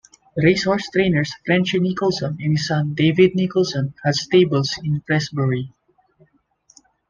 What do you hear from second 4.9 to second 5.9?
Prestbury.